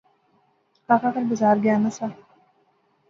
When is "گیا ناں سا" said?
1.63-2.07